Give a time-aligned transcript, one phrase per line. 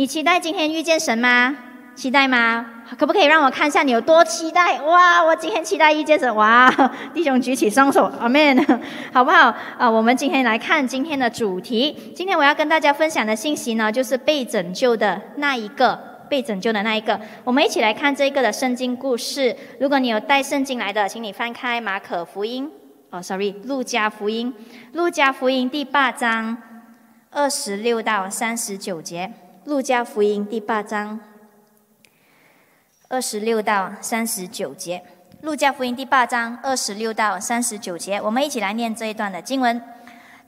[0.00, 1.54] 你期待今天遇见神吗？
[1.94, 2.64] 期待吗？
[2.98, 4.80] 可不可以让我看一下你有多期待？
[4.80, 6.34] 哇，我今天期待遇见神！
[6.34, 6.70] 哇，
[7.12, 8.56] 弟兄举起双手，阿门，
[9.12, 9.54] 好不好？
[9.76, 11.94] 啊，我们今天来看今天的主题。
[12.16, 15.94] 今天我要跟大家分享的信息呢，就是被拯救的那一个，
[16.30, 17.20] 被拯救的那一个。
[17.44, 19.54] 我们一起来看这个的圣经故事。
[19.80, 22.70] 如果你有带圣经来的，请你翻开马可福音，
[23.10, 24.54] 哦，sorry，路加福音，
[24.94, 26.56] 路加福音第八章
[27.30, 29.30] 二十六到三十九节。
[29.70, 31.20] 路加福音第八章
[33.08, 35.00] 二十六到三十九节。
[35.42, 39.80] 路加福音第八章二十六到三十九节，我们一起来念这一段的经文。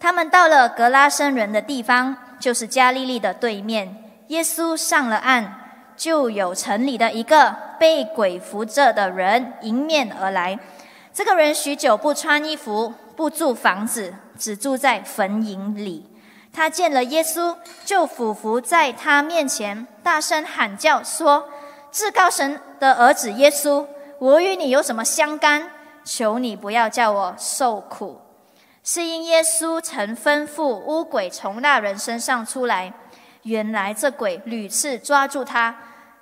[0.00, 4.10] 他们到了格拉森人的地方，就是加利利的对面。
[4.26, 5.52] 耶稣上了岸，
[5.96, 10.58] 就有城里的一个被鬼附着的人迎面而来。
[11.14, 16.08] 这个人许久不穿衣服，不住房子，只住在坟茔里。
[16.52, 21.48] 他见了耶稣，就俯伏在他面前，大声喊叫说
[21.90, 23.86] ：“至高神的儿子耶稣，
[24.18, 25.70] 我与你有什么相干？
[26.04, 28.20] 求你不要叫我受苦。”
[28.84, 32.92] 是因耶稣曾吩咐乌鬼从那人身上出来。
[33.44, 35.76] 原来这鬼屡次抓住他，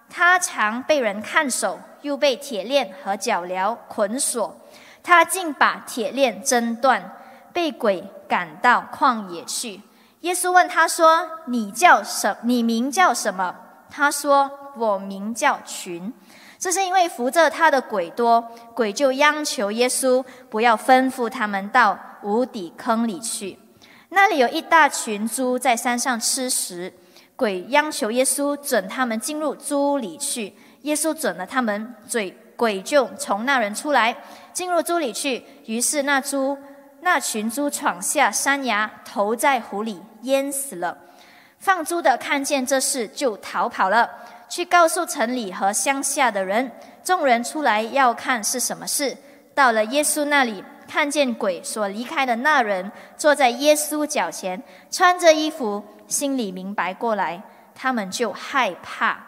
[0.08, 4.56] 他常被人看守，又被铁链和脚镣捆锁。
[5.02, 7.16] 他竟把铁链挣断，
[7.52, 9.80] 被鬼赶到旷野去。
[10.20, 12.36] 耶稣问他说：“你叫什？
[12.42, 13.54] 你名叫什么？”
[13.90, 16.12] 他说：“我名叫群。”
[16.60, 23.58] 这是因为扶着他的鬼多，鬼就央求耶稣不要吩咐他们到无底坑里去。
[24.10, 26.92] 那里有一大群猪在山上吃食，
[27.34, 30.54] 鬼央求耶稣准他们进入猪里去。
[30.82, 34.14] 耶稣准了他们，嘴鬼就从那人出来，
[34.52, 35.42] 进入猪里去。
[35.64, 36.58] 于是那猪。
[37.02, 40.96] 那群猪闯下山崖，投在湖里，淹死了。
[41.58, 44.08] 放猪的看见这事，就逃跑了，
[44.48, 46.70] 去告诉城里和乡下的人。
[47.02, 49.16] 众人出来要看是什么事。
[49.54, 57.42] 到了耶稣那里，看见鬼所离开的那人坐在耶稣脚前，穿着衣服，心里明白过来，
[57.74, 59.18] 他们就害怕。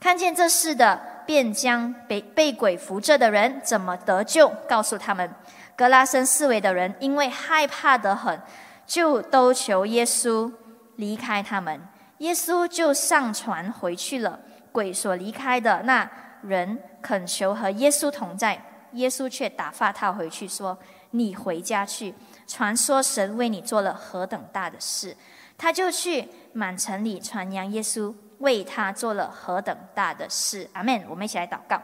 [0.00, 5.30] 看见这事的，便将被被鬼扶着的人怎么得救，告诉他们。
[5.76, 8.40] 格拉森四围的人因为害怕得很，
[8.86, 10.52] 就都求耶稣
[10.96, 11.80] 离开他们。
[12.18, 14.38] 耶稣就上船回去了。
[14.70, 16.10] 鬼所离开的那
[16.42, 18.58] 人恳求和耶稣同在，
[18.92, 20.78] 耶稣却打发他回去，说
[21.12, 22.14] ：“你回家去，
[22.46, 25.14] 传说神为你做了何等大的事。”
[25.58, 30.68] 他就去满城里传扬耶稣为他做了何等大的事。
[30.72, 31.04] 阿门。
[31.08, 31.80] 我们一起来祷告。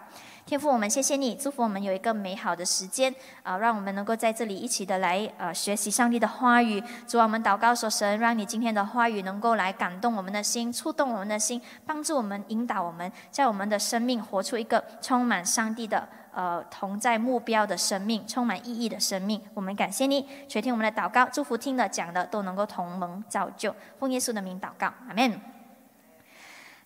[0.48, 6.82] 天父，我们谢谢你，祝福我们有一个美好的时间啊，让我们能够在这里一起的来呃学习上帝的话语。
[7.06, 19.38] 主啊，我们祷告说，神让你今天的话语能够来感动我们的心，触动我们的心，帮助我们引导我们在我们的生命活出一个充满上帝的呃同在目标的生命，充满意义的生命。
[19.52, 23.76] 我们感谢你，垂听我们的祷告，祝福听的讲的都能够同盟造就。
[23.98, 25.57] 奉耶稣的名祷告，阿门。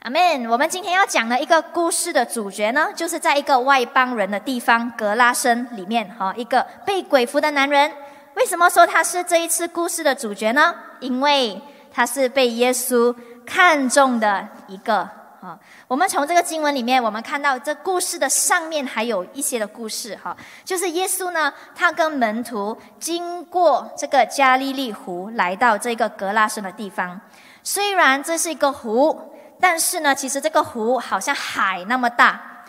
[0.03, 0.49] 阿门。
[0.51, 7.89] 我们今天要讲的一个故事的主角呢，就是在一个外邦人的地方格拉森里面，哈，一个被鬼附的男人。
[8.35, 10.75] 为什么说他是这一次故事的主角呢？
[10.99, 11.61] 因为
[11.93, 13.15] 他是被耶稣
[13.47, 15.09] 看中的一个。
[15.41, 27.21] 哈，我们从这个经文里面，我们看到这故事的上面还有一些的故事，哈，就是耶稣呢，他跟门徒经过这个加利利湖，来到这个格拉森的地方。
[27.63, 29.29] 虽然这是一个湖。
[29.63, 32.65] 但是呢，其实这个湖好像海那么大。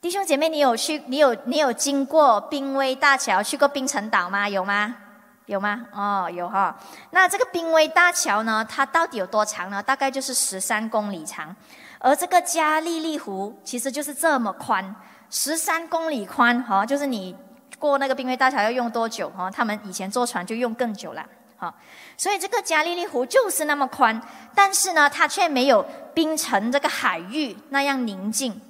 [0.00, 1.02] 弟兄姐妹，你有去？
[1.06, 4.48] 你有你有经过濒危大桥，去过冰城岛吗？
[4.48, 4.96] 有吗？
[5.44, 5.84] 有吗？
[5.92, 6.74] 哦，有哈。
[7.10, 9.82] 那这个濒危大桥呢，它到底有多长呢？
[9.82, 11.54] 大概就是十三公里长。
[11.98, 14.96] 而这个加利利湖其实就是这么宽，
[15.28, 17.36] 十三公里宽哈，就是你
[17.78, 19.50] 过那个濒危大桥要用多久哈？
[19.50, 21.22] 他们以前坐船就用更久了。
[21.60, 21.74] 好，
[22.16, 24.20] 所以这个加利利湖就是那么宽，
[24.54, 28.60] 但是呢，它却没有冰城这个海域那样宁静，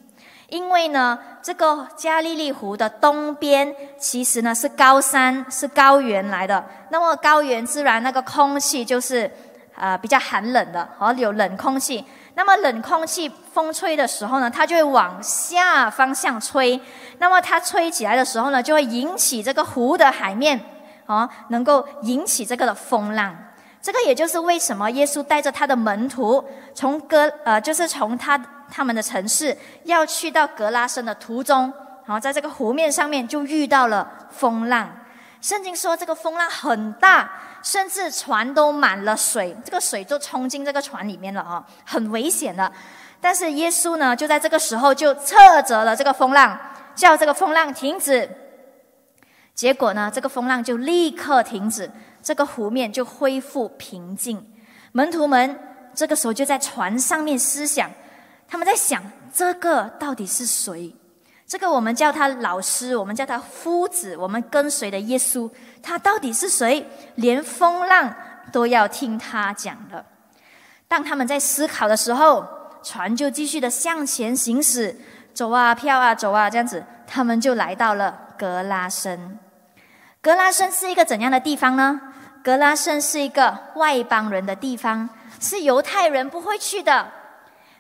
[0.49, 6.65] 因为呢，这个加利利湖的东边其实呢是高山，是高原来的。
[6.89, 9.31] 那么高原自然那个空气就是
[9.75, 12.03] 呃比较寒冷的，和有冷空气。
[12.37, 16.81] 那么冷空气风吹的时候呢，它就会往下方向吹。
[17.19, 20.59] 那么它吹起来的时候呢，就会引起这个湖的海面。
[21.09, 23.35] 哦，能够引起这个的风浪，
[23.81, 26.45] 这个也就是为什么耶稣带着他的门徒
[26.75, 28.39] 从哥呃，就是从他
[28.71, 31.73] 他们的城市要去到格拉森的途中，
[32.05, 34.87] 然后在这个湖面上面就遇到了风浪。
[35.41, 37.31] 圣经说这个风浪很大，
[37.63, 42.71] 甚至船都满了水，这个水就冲进这个船里面了啊，很危险的。
[43.19, 46.59] 但是耶稣呢，就在这个时候就斥责了这个风浪，
[46.95, 48.29] 叫这个风浪停止。
[49.59, 51.91] 结果呢，这个风浪就立刻停止，
[52.23, 54.41] 这个湖面就恢复平静。
[54.93, 55.59] 门徒们
[55.93, 57.91] 这个时候就在船上面思想，
[58.47, 59.03] 他们在想
[59.35, 60.95] 这个到底是谁？
[61.45, 65.51] 这个我们叫他老师，我们叫他夫子，我们跟随的耶稣，
[65.83, 66.87] 他到底是谁？
[67.17, 68.15] 连风浪
[68.53, 70.07] 都要听他讲的。
[70.87, 72.47] 当他们在思考的时候，
[72.85, 74.97] 船就继续的向前行驶，
[75.35, 79.37] 走啊飘啊走啊，这样子，他们就来到了格拉森。
[80.29, 81.99] 格拉森是一个怎样的地方呢？
[82.45, 85.09] 格拉森是一个外邦人的地方，
[85.41, 87.11] 是犹太人不会去的。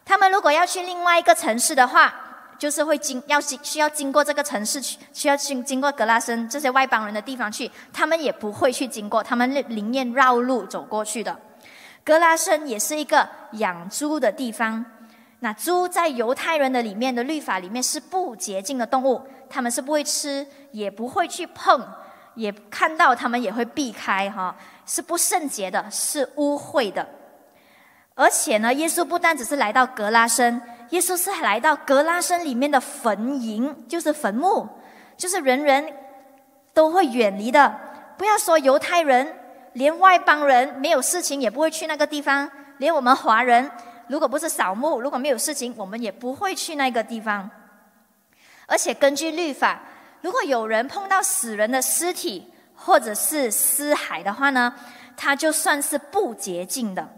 [0.02, 2.14] 他们如果要去另外一个城市的话，
[2.58, 11.38] 就是会经要经需要经过这个城市去，需要经经过格拉森这些外邦人的地方去，他们也不会去经过，他们宁愿绕路走过去的。
[12.02, 14.82] 格拉森也是一个养猪的地方。
[15.40, 21.86] 那猪在犹太人的里面的律法里面是不洁净的动物，他们是不会吃，也不会去碰，
[22.38, 24.56] 也看到他们也会避开哈，
[24.86, 27.06] 是不圣洁的，是污秽的。
[28.14, 34.68] 而且呢，耶稣不单只是来到格拉森，耶稣是来到格拉森里面的坟茔，就是坟墓，
[35.16, 35.92] 就是人人
[36.72, 37.78] 都会远离的。
[38.16, 39.34] 不要说犹太人。
[39.74, 43.70] 连外邦人没有事情也不会去那个地方，连我们华人
[44.08, 47.48] 如果不是扫墓，如果没有事情，我们也不会去那个地方。
[48.66, 49.80] 而且根据律法，
[50.20, 54.74] 如果有人碰到死人的尸体或者是尸骸的话呢，
[55.16, 57.08] 他就算是不洁净的。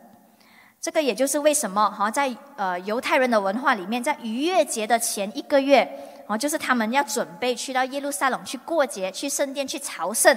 [0.80, 5.86] 这个也就是为什么哈，在呃犹太人的文化里面，在逾越节的前一个月。
[6.26, 10.34] 哦，就是他们要准备去到耶路撒冷去过节，去圣殿去朝圣。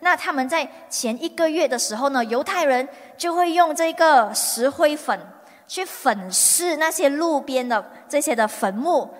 [0.00, 2.88] 那他们在前一个月的时候呢，犹太人
[3.18, 5.20] 就会用这个石灰粉
[5.68, 9.14] 去粉饰那些路边的这些的坟墓。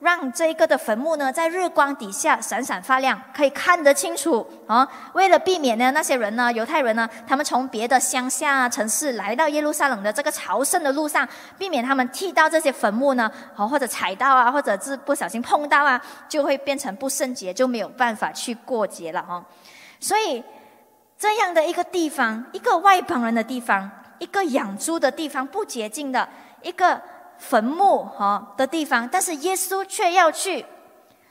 [0.00, 4.88] 让这个的坟墓呢，在日光底下闪闪发亮，可以看得清楚啊。
[5.12, 11.28] 为了避免呢，那些人呢，犹太人呢，他们从别的乡下城市来到耶路撒冷的这个朝圣的路上，
[11.58, 19.44] 避免他们踢到这些坟墓呢，哦，或者踩到啊，或者是不小心碰到啊，就会变成不圣洁，就没有办法去过节了哈。
[19.98, 20.44] 所以，
[21.18, 23.90] 这样的一个地方，一个外邦人的地方，
[24.20, 26.28] 一个养猪的地方，不洁净的
[26.62, 27.02] 一个。
[27.38, 30.66] 坟墓哈的地方，但是耶稣却要去，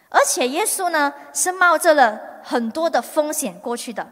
[0.10, 4.08] 而且耶稣呢是冒着了很多的风险过去的。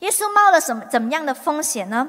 [0.00, 2.08] 耶稣冒了什么怎么样的风险呢？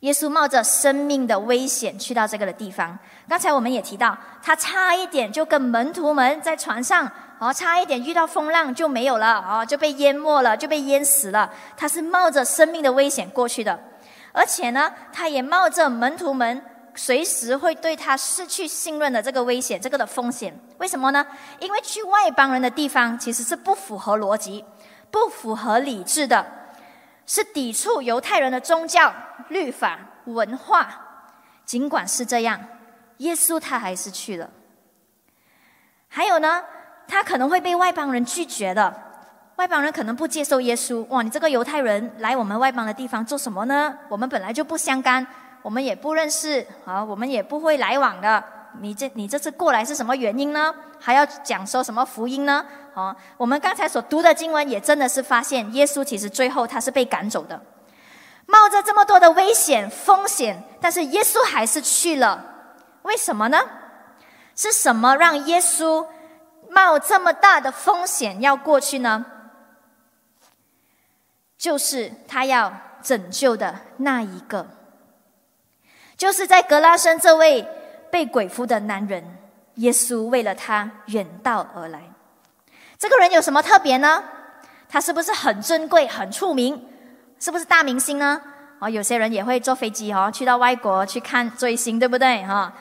[0.00, 2.98] 耶稣冒着生命的危险去到这个的地方。
[3.28, 11.50] 刚才我们也提到，他差一点就跟门徒们在船上，哦，差一点遇到风浪就没有了，哦，就被淹没了，就被淹死了。
[11.76, 13.78] 他是冒着生命的危险过去的，
[14.32, 16.62] 而且呢，他也冒着门徒们。
[16.94, 21.26] 随时会对他失去信任的这个危险，这个的风险，为什么呢？
[21.58, 24.64] 因为去外邦人的地方其实是不符合逻辑、
[25.10, 26.44] 不符合理智的，
[27.26, 29.12] 是抵触犹太人的宗教、
[29.48, 30.88] 律法、文化。
[31.64, 32.60] 尽管是这样，
[33.18, 34.50] 耶稣他还是去了。
[36.08, 36.62] 还有呢，
[37.08, 38.94] 他可能会被外邦人拒绝的，
[39.56, 41.06] 外邦人可能不接受耶稣。
[41.06, 43.96] 哇，你这个犹太人来我们外邦的地方做什么呢？
[44.10, 45.26] 我们本来就不相干。
[45.62, 48.42] 我们也不认识啊，我们也不会来往的。
[48.80, 50.74] 你这你这次过来是什么原因呢？
[50.98, 52.64] 还要讲说什么福音呢？
[52.94, 57.60] 啊，我们刚才所读的经文也真的是发现，耶稣其实最后他是被赶走的，
[58.46, 62.44] 冒着这么多的危险风险，但是耶稣还是去了。
[63.02, 63.60] 为什么呢？
[64.56, 66.06] 是什么让耶稣
[66.70, 69.24] 冒这么大的风险要过去呢？
[71.58, 74.66] 就是他要拯救的那一个。
[76.22, 77.66] 就是在格拉森这位
[78.08, 79.24] 被鬼附的男人，
[79.74, 82.00] 耶稣为了他远道而来。
[82.96, 84.22] 这个人有什么特别呢？
[84.88, 86.80] 他是不是很尊贵、很出名？
[87.40, 88.40] 是不是大明星呢？
[88.78, 92.44] 哦，有些人也会坐飞机哦，去到外国去看追星，对不对？
[92.44, 92.72] 哈。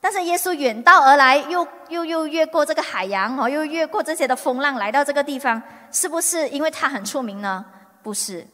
[0.00, 5.60] 但是耶稣远道而来，又又又越过这个海洋哦，又越过这些的风浪来到这个地方，
[5.90, 7.64] 是不是因为他很出名呢？
[8.00, 8.46] 不是，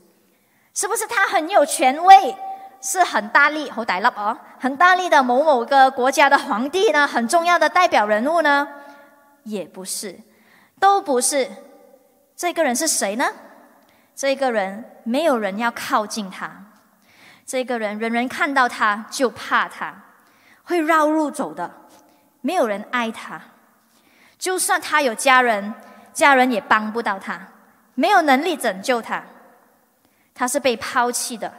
[0.73, 2.35] 是不是他很有权威？
[2.87, 4.39] 是很大力，好大粒哦！
[4.61, 8.69] 很大力的某某个国家的皇帝呢，很重要的代表人物呢，
[9.43, 10.17] 也不是，
[10.79, 11.51] 都不是。
[12.37, 13.27] 这个人是谁呢？
[14.15, 16.49] 这个人没有人要靠近他，
[17.45, 19.93] 这个人人人看到他就怕他，
[20.63, 21.69] 会绕路走的，
[22.41, 23.43] 没有人爱他。
[24.39, 25.75] 就算他有家人，
[26.13, 27.49] 家人也帮不到他，
[27.95, 29.25] 没有能力拯救他，
[30.33, 31.53] 他是被抛弃的、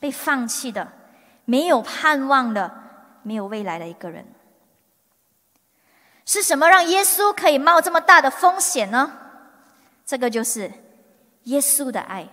[0.00, 0.88] 被放弃的、
[1.44, 2.72] 没有盼望的、
[3.22, 4.26] 没有未来的一个人。
[6.24, 9.12] 是什么让耶稣可以冒这么大的风险呢？
[10.06, 10.72] 这个就是
[11.44, 12.28] 耶稣的爱。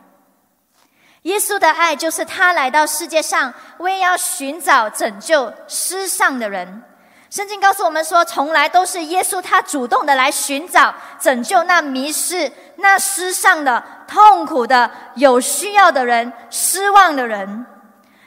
[1.24, 6.84] 耶稣的爱就是他来到世界上，为要寻找拯救失丧的人。
[7.30, 17.66] 圣经告诉我们说，从来都是耶稣他主动的来寻找拯救那迷失、那失丧的、痛苦的、有需要的人、失望的人。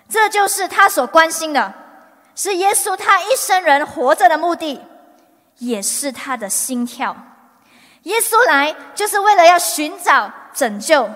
[0.08, 1.72] 这就是他所关心的，
[2.34, 4.80] 是耶稣他一生人活着的目的，
[5.58, 7.16] 也是他的心跳。
[8.02, 11.08] 耶稣来就是为了要寻找拯救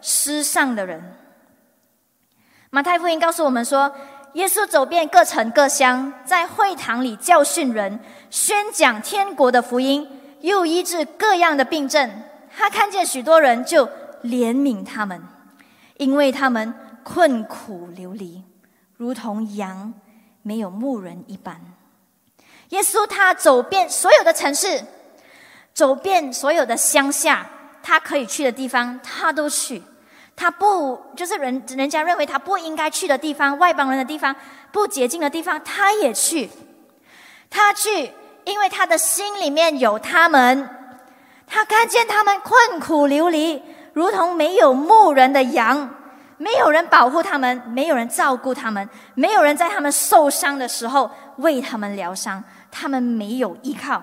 [0.00, 1.16] 失丧的人。
[2.70, 3.94] 马太福音告诉我们说，
[4.32, 10.08] 耶稣走遍各城各乡，在会堂里教训人，宣讲天国的福音，
[10.40, 12.10] 又医治各样的病症。
[12.54, 13.88] 他看见许多人，就
[14.22, 15.22] 怜悯他们，
[15.96, 18.42] 因为他们困苦流离，
[18.96, 19.92] 如同羊
[20.42, 21.60] 没有牧人一般。
[22.70, 24.82] 耶稣他走遍所有的城市，
[25.74, 27.46] 走遍所有的乡下，
[27.82, 29.82] 他可以去的地方，他都去。
[30.34, 34.34] 他不就是人人家认为他不应该去的地方，外邦人的地方，
[34.72, 36.48] 不洁净的地方，他也去。
[37.50, 38.10] 他去，
[38.44, 40.68] 因为他的心里面有他们。
[41.46, 43.62] 他看见他们困苦流离，
[43.92, 45.88] 如同没有牧人的羊，
[46.38, 54.02] 没有人保护他们，没有人照顾他们，没有人在他们受伤的时候为他们疗伤，他们没有依靠。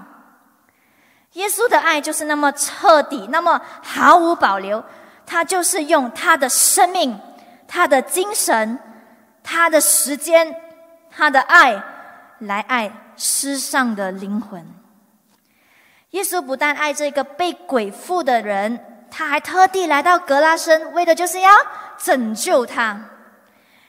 [1.33, 4.83] 耶稣的爱就是那么彻底，那么毫无保留。
[5.25, 7.19] 他就是用他的生命、
[7.67, 8.79] 他的精神、
[9.43, 10.55] 他的时间、
[11.11, 11.83] 他的爱
[12.39, 14.65] 来爱世上的灵魂。
[16.11, 21.49] 耶稣不但爱这个被鬼附的人，他还特地来到格拉森，为的就是要
[21.97, 23.09] 拯救他。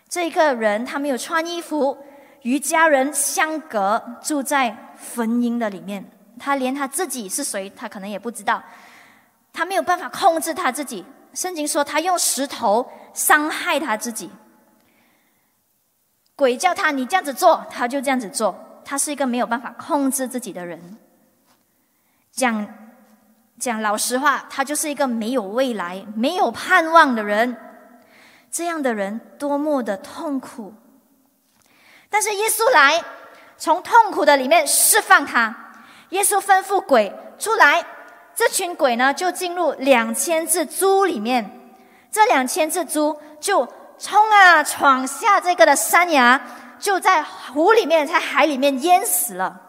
[0.09, 1.97] 这个人他没有穿衣服，
[2.43, 6.11] 与家人相隔，住在坟茔的里面。
[6.39, 8.63] 他连他自己是谁，他可能也不知道。
[9.53, 11.05] 他没有办法控制他自己。
[11.35, 14.31] 圣经说，他用石头伤害他自己。
[16.35, 18.83] 鬼叫他你这样子做，他就这样子做。
[18.85, 20.99] 他是一个没有办法控制自己的人。
[22.33, 22.67] 讲
[23.61, 27.57] 讲老实话，他就是一个没有未来、没有盼望的人。
[28.51, 30.75] 这样的人多么的痛苦！
[32.09, 33.05] 但是耶稣来，
[33.57, 35.55] 从痛苦的里面释放他。
[36.09, 37.85] 耶稣吩咐鬼出来。
[38.35, 41.61] 这群鬼呢，就进入两千只猪里面，
[42.11, 46.41] 这两千只猪就冲啊，闯下这个的山崖，
[46.79, 49.61] 就在湖里面，在海里面淹死了。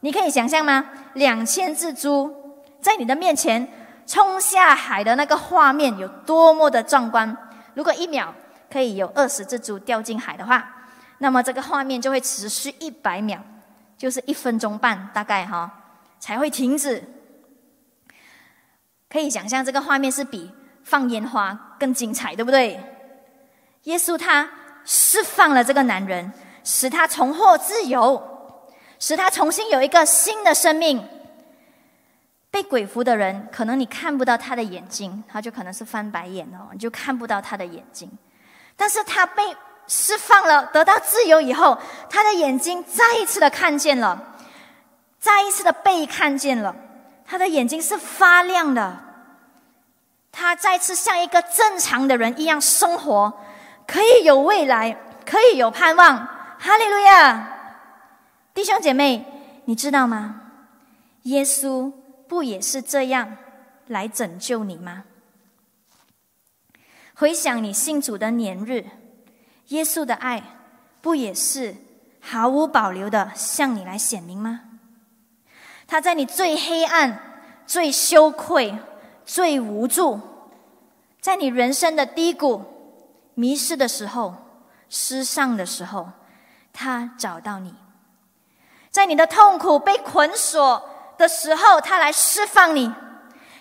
[0.00, 0.84] 你可以想象吗？
[1.14, 2.45] 两千只猪
[2.86, 3.66] 在你的面前
[4.06, 7.36] 冲下海的那个画面有多么的壮观！
[7.74, 8.32] 如果一秒
[8.70, 10.64] 可以有二十只猪掉进海的话，
[11.18, 13.40] 那么这个画面就会持续一百秒，
[13.98, 15.68] 就是一分钟半，大概哈
[16.20, 17.02] 才会停止。
[19.10, 20.52] 可以想象，这个画面是比
[20.84, 22.80] 放烟花更精彩，对不对？
[23.82, 24.48] 耶稣他
[24.84, 28.22] 释放了这个男人，使他重获自由，
[29.00, 31.04] 使他重新有一个新的生命。
[32.56, 38.10] 被鬼附的人，可能你看不到他的眼睛，他就可能是翻白眼哦，你就看不到他的眼睛。
[38.74, 39.54] 但是他被
[39.86, 44.18] 释放了，得到自由以后，他的眼睛再一次的看见了，
[45.20, 46.74] 再一次的被看见了，
[47.26, 49.00] 他的眼睛是发亮的。
[50.32, 53.38] 他再次像一个正常的人一样生活，
[53.86, 54.96] 可以有未来，
[55.26, 56.16] 可以有盼望。
[56.58, 57.48] 哈利路亚！
[58.54, 59.26] 弟兄姐妹，
[59.66, 60.40] 你知道吗？
[61.24, 61.92] 耶稣
[62.28, 63.36] 不也是这样
[63.86, 65.04] 来拯救你吗？
[67.14, 68.84] 回想你信主的年日，
[69.68, 70.42] 耶稣的爱
[71.00, 71.76] 不也是
[72.20, 74.62] 毫无保留的向你来显明吗？
[75.86, 78.74] 他在你最黑暗、最羞愧。
[79.28, 80.20] 最无助，
[81.20, 82.62] 在你人生的低谷、
[83.34, 84.36] 迷失的时候、
[84.88, 86.12] 失丧的时候，
[86.72, 87.72] 他找到你；
[88.88, 92.90] 在你的痛苦被捆锁的时候，他来释放你；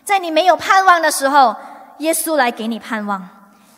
[0.04, 1.56] 在你没有盼望的时候，
[2.00, 3.28] 耶稣来给你盼望，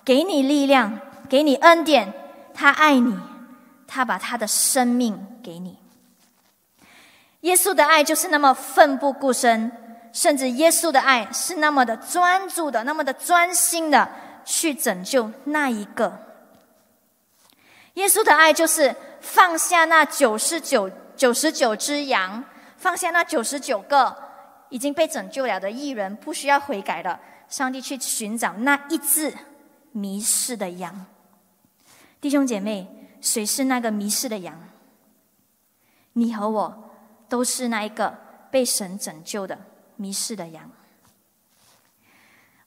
[0.03, 2.13] 给你力量，给你恩典。
[2.53, 3.17] 他爱你，
[3.88, 5.77] 他把他的生命给你。
[7.41, 9.72] 耶稣的爱就是那么奋不顾身。
[10.13, 14.10] 甚至耶稣的爱是那么的专注的，那么的专心的
[14.43, 16.12] 去拯救那一个。
[17.93, 22.43] 耶稣的爱就是放下那九十九九十九只羊，
[22.77, 24.15] 放下那九十九个
[24.69, 27.19] 已经被拯救了的艺人，不需要悔改的，
[27.50, 29.34] 上帝去寻找那一只
[29.91, 31.05] 迷失的羊。
[32.22, 32.88] 弟兄姐妹，
[33.19, 34.57] 谁是那个迷失的羊？
[36.13, 36.91] 你和我
[37.27, 38.15] 都是那一个
[38.50, 39.57] 被神拯救的
[39.96, 40.69] 迷失的羊。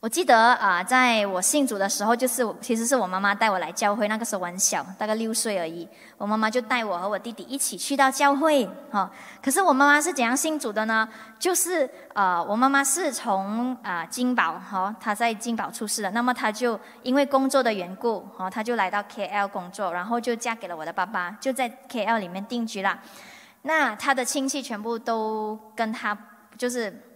[0.00, 4.09] 我记得啊，在我信主的时候，就是其实是我妈妈带我来教会。
[4.09, 5.87] 那个时候我很小，大概六岁而已。
[6.16, 8.66] 我妈妈就带我和我弟弟一起去到教会。
[8.90, 9.11] 哈，
[9.42, 11.07] 可是我妈妈是怎样信主的呢？
[11.38, 16.11] 就是呃，我妈妈是从啊金宝，哈，她在金宝出世的。
[16.12, 22.99] 那么她就因为工作的缘故，哈，她就来到 KL 工作，然后就嫁给了我的爸爸，就在 KL 里面定居了。
[23.62, 26.16] 那她的亲戚全部都跟她
[26.57, 27.07] 就是。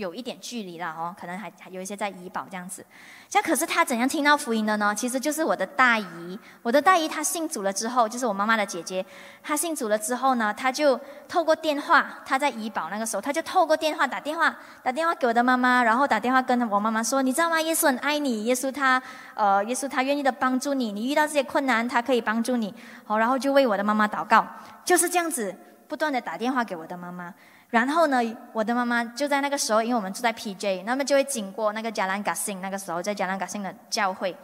[0.00, 2.84] 有一点距离了哦，可能还还有一些在怡保这样子。
[3.28, 4.94] 像可是他怎样听到福音的呢？
[4.94, 9.04] 其实就是我的大姨，我的大姨她信主了之后，就是我妈妈的姐姐。
[9.42, 17.60] 她信主了之后呢，她就透过电话，她在怡保那个时候，她就透过电话打电话，打电话给我的妈妈，然后打电话跟我妈妈说：“你知道吗？
[17.60, 19.00] 耶稣很爱你，耶稣他
[19.34, 24.46] 呃，耶稣他愿意的帮助你，你遇到这些困难，他可以帮助你。”好，然后就为我的妈妈祷告，
[24.84, 25.54] 就是这样子
[25.86, 27.32] 不断的打电话给我的妈妈。
[27.70, 28.18] 然后呢，
[28.52, 34.34] 我的妈妈就在那个时候，因为我们住在 PJ，那么就会经过那个加兰嘎辛，那个时候在加兰嘎辛的教会。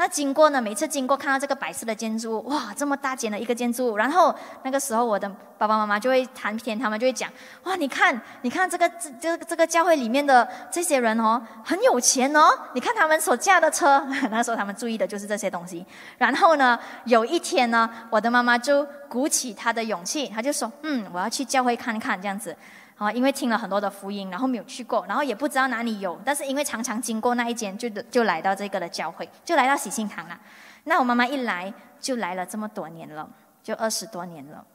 [0.00, 3.96] 那经过呢，每次经过看到这个白色的建筑物，哇，这么大间的一个建筑物。
[3.96, 5.28] 然后那个时候，我的
[5.58, 7.28] 爸爸妈妈就会谈天，他们就会讲，
[7.64, 13.98] 哇，你看，你看这个这这这个教会里面的这些人哦，很有钱哦，你看他们所驾的车。
[14.30, 15.84] 那时候他们注意的就是这些东西。
[16.16, 22.56] 然后呢，有一天呢，我的妈妈就鼓起她的勇气，她就说，嗯，我要去教会看看这样子。
[22.98, 30.38] 啊，因为听了很多的福音，然后没有去过，然后也不知道哪里有，但是因为常常经过那一间，就就来到这个的教会，就来到喜信堂了。
[30.82, 33.30] 那我妈妈一来就来了这么多年了，
[33.62, 34.66] 就二十多年了。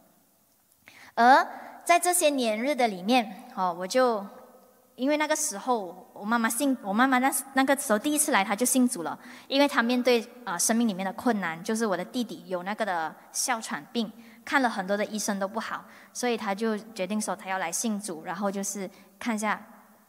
[1.15, 1.46] 而
[1.84, 4.25] 在这些年日的里面，哦，我就
[4.96, 14.10] 因为那个时候我妈妈信，我妈妈那那个时候第一次来，她就信主了，因为她面对啊生命里面的困难，就是我的弟弟有那个的哮喘病。
[14.46, 19.62] 看了很多的医生都不好，所以他就决定说他要来信主，然后就是看一下，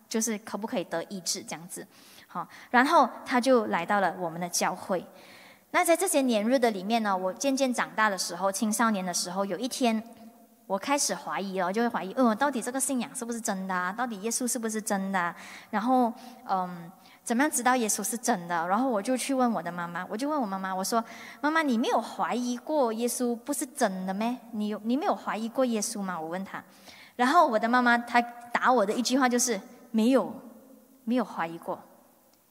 [0.09, 1.87] 就是可不可以得医治这样子，
[2.27, 5.07] 好，然后他就来到了我们的教会。
[5.71, 10.03] 那在这些年日的里面呢，我渐渐长大的时候，青少年的时候，有一天
[10.67, 13.95] 我开始怀疑了，就会怀疑，嗯，到底这个信仰是不是真的？
[13.97, 15.35] 到底耶稣是不是真的？
[15.71, 16.13] 然后，
[16.49, 16.91] 嗯。
[17.25, 18.69] 怎么样知道耶稣是真的？
[18.69, 21.03] 然后我就去问我的妈妈，我就问我妈妈，我说
[21.41, 24.39] ：“妈妈，你没有怀疑过耶稣不是真的吗？
[24.53, 26.63] 你有你没有怀疑过耶稣吗？”我问他，
[27.17, 28.21] 然后我的妈妈她
[28.53, 29.59] 答我的一句话就是
[29.91, 30.31] ：“没有，
[31.05, 31.83] 没有怀疑过。”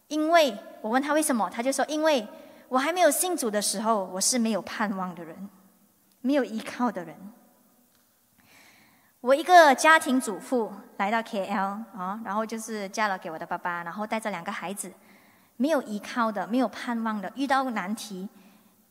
[0.10, 2.28] 因为我问他为什么，他就说：“因为
[2.68, 5.50] 我还没有信主的时候，我是没有盼望的人，
[6.22, 7.16] 没有依靠的人。”
[9.24, 14.92] 我一个家庭主妇来到 KL 啊，然后就是嫁了给我的爸爸，然后带着两个孩子，
[15.56, 18.28] 没有依靠的，没有盼望的，遇到难题，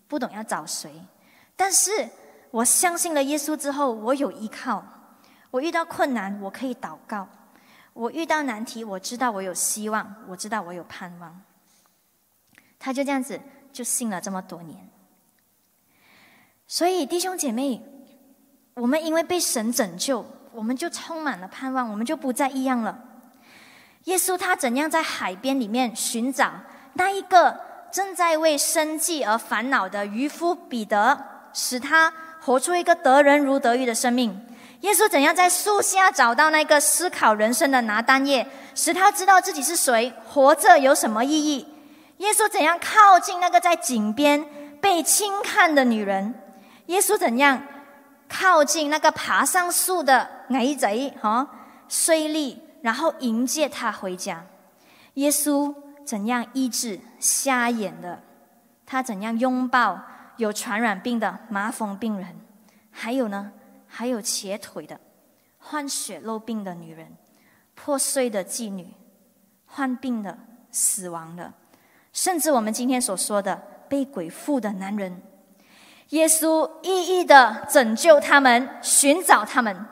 [0.09, 0.91] 不懂要找谁。
[1.55, 2.09] 但是
[2.51, 4.83] 我相信了耶稣之后，我有依靠。
[5.51, 7.27] 我遇到困难，我可以祷告；
[7.93, 11.43] 我遇到难题，我知道我有希望，我知道我有盼望。
[12.79, 13.39] 他就这样子
[13.71, 14.89] 就信了这么多年。
[16.67, 17.92] 所以弟兄姐妹。
[18.75, 22.99] 我们因为被神拯救，我们就充满了盼望，我们就不再一样了。
[24.05, 26.51] 耶稣他怎样在海边里面寻找
[26.95, 27.61] 那一个
[27.93, 31.19] 正在为生计而烦恼的渔夫彼得，
[31.53, 34.47] 使他活出一个得人如得鱼的生命？
[34.81, 41.69] 耶稣怎样在树下找到那个思考人生的拿单叶，使他知道自己是谁，活着有什么意义？
[42.17, 44.45] 耶稣怎样靠近那个在井边
[44.81, 46.35] 被轻看的女人？
[46.87, 47.63] 耶稣怎样？
[48.33, 51.47] 靠近那个爬上树的矮贼，哈，
[51.87, 54.47] 税吏，然后迎接他回家。
[55.15, 58.23] 耶稣怎样医治瞎眼的？
[58.87, 60.01] 他怎样拥抱
[60.39, 62.41] 有传染病的麻风病人？
[62.91, 63.53] 还有呢？
[63.87, 64.99] 还有瘸腿的、
[65.59, 67.15] 患血肉病的女人、
[67.75, 68.95] 破碎的妓女、
[69.67, 70.39] 患病的、
[70.71, 71.53] 死亡的，
[72.15, 73.55] 甚至我们今天所说的
[73.91, 75.21] 被鬼附的男人。
[76.11, 79.87] 耶稣一一的拯救他们，寻找他们。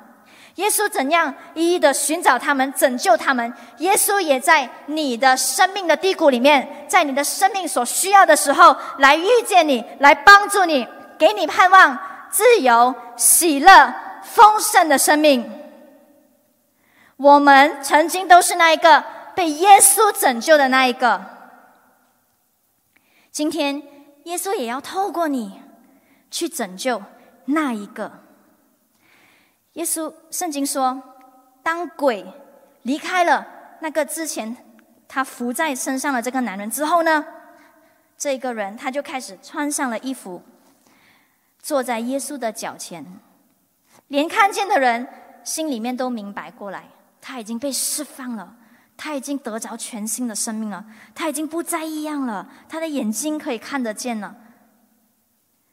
[0.57, 3.55] 耶稣怎样一一的寻找他们，拯救他们？
[3.79, 11.99] 耶稣也在你的生命的低谷里面，在你的生命所需要的时候，来遇见你，来帮助你，给你盼望、
[12.31, 15.51] 自由、喜乐、丰盛的生命。
[17.17, 19.03] 我们曾经都是那一个
[19.35, 21.23] 被耶稣拯救的那一个。
[23.31, 23.83] 今天，
[24.25, 25.60] 耶稣也要透过你。
[26.31, 27.03] 去拯救
[27.47, 28.11] 那一个。
[29.75, 31.03] 耶稣圣经说，
[31.63, 32.27] 当鬼
[32.83, 33.47] 离开了
[33.81, 34.57] 那个之前
[35.07, 37.25] 他扶在身上的这个男人之后呢，
[38.19, 40.43] 这个人他就开始穿上了衣服，
[41.61, 43.05] 坐在耶稣的脚前，
[44.09, 45.07] 连看见的人
[45.45, 46.89] 心里面都明白过来，
[47.21, 48.57] 他已经被释放了，
[48.97, 54.35] 他已经得着全新的生命了，他已经不再一样了，他的眼睛可以看得见了。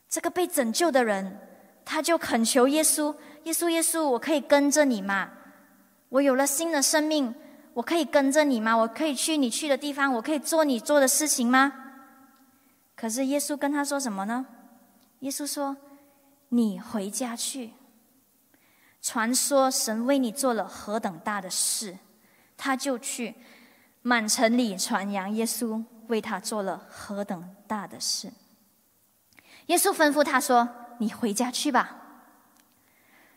[0.10, 1.40] 这个被拯救的人，
[1.84, 3.16] 他就恳求耶稣
[3.46, 5.32] ：“耶稣，耶稣，我可以跟着你吗？
[6.10, 7.34] 我有了新的生命。”
[7.78, 8.76] 我可以跟着你吗？
[8.76, 11.72] 我可以去你去的地方，我可以做你做的事情吗？
[12.96, 14.48] 可是耶稣跟他说什么呢？
[15.20, 15.78] 耶稣说
[16.50, 17.74] ：“你回家去，
[19.00, 21.96] 传说神为你做了何等大的事。”
[22.58, 23.36] 他就去
[24.02, 28.32] 满城里传扬耶稣为他做了何等大的事。
[29.68, 30.68] 耶稣吩咐他说
[31.00, 31.96] ：“你回家去吧，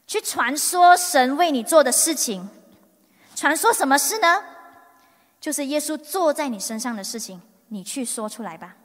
[0.07, 2.49] 去传说神为你做的事情。”
[3.37, 4.43] 传说什么事呢？
[5.40, 8.77] 就是耶稣坐在你身上的事情，你去说出来吧。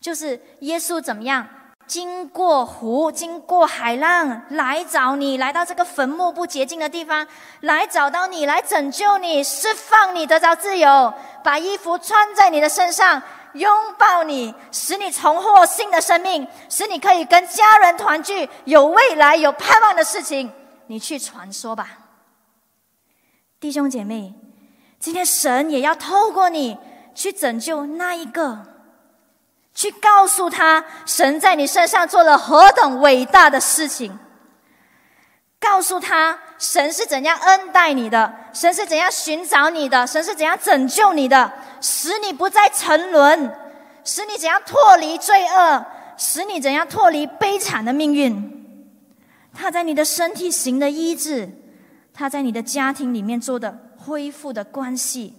[0.00, 1.46] 就是耶稣怎么样，
[1.86, 7.26] 经过湖，经过海浪，来找你，来到这个坟墓不洁净的地方，
[7.60, 13.22] 来找到你，来拯救你，释放你，得着自由，把衣服穿在你的身上，
[13.54, 20.52] 拥抱你，使你重获新的生命，使你可以跟家人团聚，有未来、有盼望的事情，
[20.86, 21.98] 你去传说吧。
[23.58, 24.34] 弟兄姐妹，
[25.00, 26.76] 今天神也要透过你
[27.14, 28.58] 去拯救那一个，
[29.74, 34.18] 去告诉他神在你身上做了何等伟大的事情，
[35.58, 43.52] 告诉他神是怎样恩待你的，神是怎样寻找你的，神是怎样拯救你的，使你不再沉沦，
[44.02, 45.84] 使你怎样脱离罪恶，
[46.16, 48.32] 使你怎样脱离悲惨的命运。
[49.52, 51.50] 他在你的身体行的医治。
[52.16, 55.34] 他在你的家庭里面做的恢复的关系，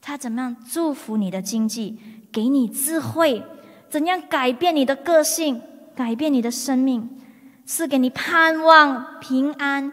[0.00, 1.98] 他怎么样祝福你的经济，
[2.32, 3.44] 给你智慧，
[3.90, 5.60] 怎样改变你的个性，
[5.94, 7.20] 改变你的生命，
[7.66, 9.92] 赐给你盼望、平安，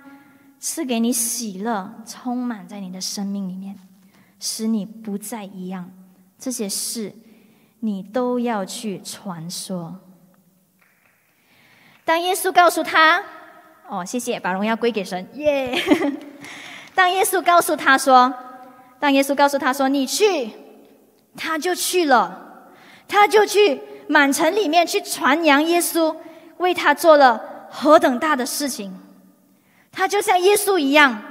[0.61, 3.77] 赐给你喜乐，充满在你的生命里面，
[4.39, 5.91] 使你不再一样。
[6.39, 7.13] 这些事，
[7.79, 9.99] 你都要去传说。
[12.05, 13.23] 当耶稣告诉他。
[13.89, 15.77] 哦，谢谢，把荣耀归给神，耶！
[16.95, 18.33] 当耶稣告诉他说，
[19.01, 20.51] 当耶稣告诉他说，你去，
[21.35, 22.69] 他就去了，
[23.05, 26.15] 他就去满城里面去传扬耶稣
[26.59, 28.97] 为他做了何等大的事情，
[29.91, 31.21] 他就像耶稣一样，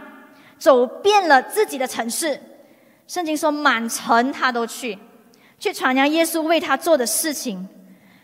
[0.59, 2.40] 走遍了自己的城市，
[3.09, 4.99] 圣经说满城他都去，
[5.59, 7.68] 去传扬耶稣为他做的事情。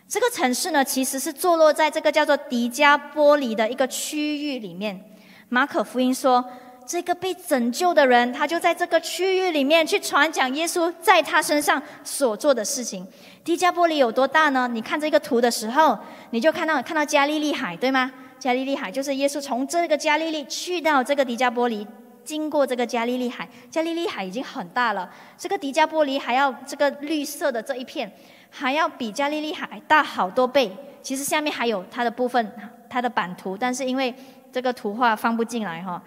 [0.09, 5.03] 这个城市呢，其实是坐落在这个叫做迪加波里的一个区域里面。
[5.49, 6.45] 马可福音说，
[6.87, 13.05] 这个被拯救的人，他就在这个区域里面去传讲耶稣在他身上所做的事情。
[13.43, 14.69] 迪加波里有多大呢？
[14.69, 15.99] 你看这个图的时候，
[16.31, 18.13] 你就看到看到加利利海，对吗？
[18.47, 21.85] 加利利海就是耶稣从这个加利利去到这个迪加波里，
[22.23, 23.49] 经过这个加利利海。
[23.69, 28.13] 加利利海已经很大了，这个迪加波里还要这个绿色的这一片。
[28.49, 30.71] 还要比加利利海大好多倍。
[31.03, 32.53] 其实下面还有它的部分，
[32.89, 34.15] 它的版图，但是因为
[34.53, 36.01] 这个图画放不进来哈，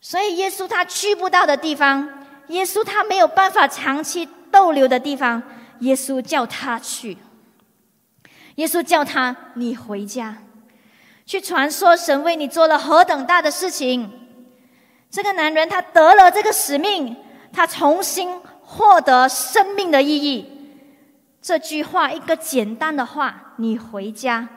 [0.00, 2.06] 所以耶稣他去不到的地方，
[2.48, 5.40] 耶稣他没有办法长期逗留的地方，
[5.78, 7.16] 耶稣叫他去。
[8.56, 10.36] 耶稣叫他你回家，
[11.28, 14.10] 去传说神为你做了何等大的事情。
[15.10, 17.14] 这个男人他得了这个使命，
[17.52, 20.80] 他重新获得生命的意义。
[21.42, 24.48] 这句话，一个简单的话，你回家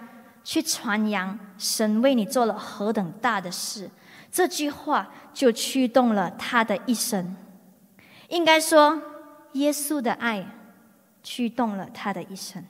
[0.45, 3.89] 去传扬神为你做了何等大的事，
[4.31, 7.35] 这句话就驱动了他的一生。
[8.29, 9.01] 应该说，
[9.53, 10.47] 耶稣的爱
[11.21, 12.63] 驱动了他的一生。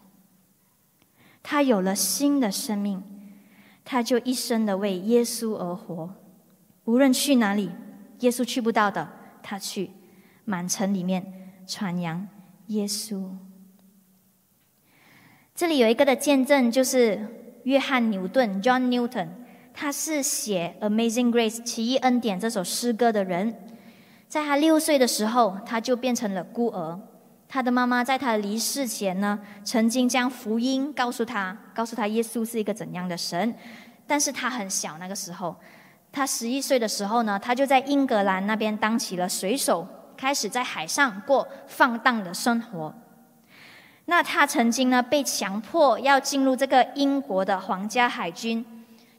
[1.44, 3.04] 他有了新的生命，
[3.92, 6.16] 他就一生的为耶稣而活。
[6.86, 7.70] 无论去哪里，
[8.20, 9.06] 耶稣去不到的，
[9.44, 9.92] 他去
[10.46, 12.26] 满城里面传扬
[12.68, 13.22] 耶稣。
[15.54, 19.28] 这里有一个的见证，就是约翰牛顿 （John Newton），
[19.74, 23.54] 他是写《Amazing Grace》奇异恩典这首诗歌的人。
[24.30, 26.98] 在他六岁的时候，他就变成了孤儿。
[27.54, 33.54] 他的妈妈在他离世前呢，曾经将福音告诉他，告诉他耶稣是一个怎样的神。
[34.08, 35.54] 但是他很小，那个时候，
[36.14, 39.86] 他十一岁的时候呢，他就在英格兰那边当起了水手，
[40.16, 42.96] 开始在海上过放荡的生活。
[44.06, 48.66] 那他曾经呢被强迫要进入这个英国的皇家海军，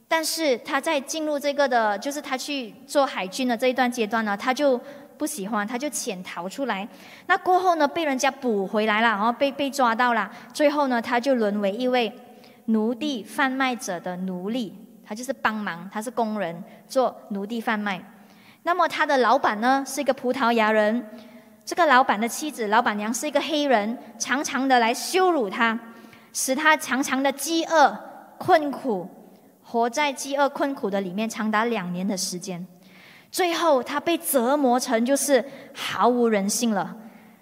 [0.07, 4.81] 但是他在进入这个的，就是他去做海军的这一段阶段呢，他就
[5.23, 6.85] 不喜欢，他就潜逃出来。
[7.27, 10.29] 那过后呢，被人家捕回来了，然后被被抓到了。
[10.51, 12.13] 最后呢，他就沦为一位
[12.65, 18.03] 奴隶贩卖者的奴隶，他就是帮忙，他是工人做奴隶贩卖。
[18.63, 21.07] 那么他的老板呢，是一个葡萄牙人。
[21.63, 25.79] 这个老板的妻子，老板娘是一个黑人，常常的来羞辱他，
[26.33, 27.97] 使他常常的饥饿
[28.37, 29.09] 困苦，
[29.63, 32.67] 活在饥饿困苦的里面长达两年的时间。
[33.33, 35.43] 最后，他被折磨成就是
[35.73, 36.95] 毫无人性了，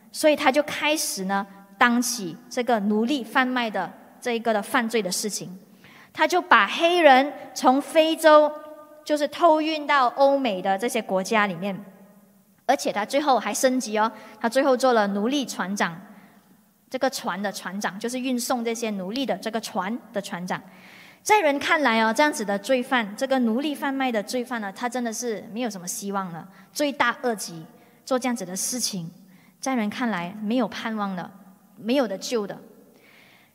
[0.10, 1.46] 所以他就开始呢，
[1.78, 5.60] 当起这个奴隶贩卖的这一个的犯罪的事情。
[6.14, 8.50] 他就把黑人从非洲
[9.04, 11.78] 就是偷运到欧美的这些国家里面。
[12.66, 16.00] 而且他最后还升级哦，他最后做了奴隶船长，
[16.90, 20.62] 这个船的船长就是运送这些奴隶的这个船的船长。
[21.24, 27.66] 在人看来哦，这样子的罪犯，这个奴隶贩卖的罪犯呢，他真的是没有什么希望了，罪大恶极，
[28.04, 29.10] 做这样子的事情，
[29.60, 31.32] 在人看来没有盼望了，
[31.78, 32.58] 没有的救的。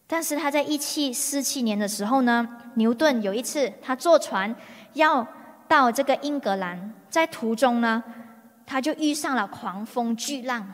[0.07, 4.55] 但是他在一七四七年的时候呢，牛顿有一次他坐船
[4.93, 5.27] 要
[5.67, 8.03] 到这个英格兰，在途中呢。
[8.69, 10.73] 他就遇上了狂风巨浪，